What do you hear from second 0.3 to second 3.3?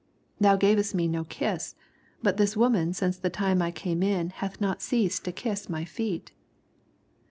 45 Thou gavest me no kiss: but this woman since the